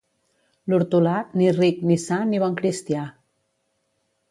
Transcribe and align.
L'hortolà, 0.71 1.17
ni 1.41 1.51
ric 1.59 1.85
ni 1.91 1.99
sa 2.05 2.19
ni 2.33 2.41
bon 2.45 2.59
cristià. 2.63 3.07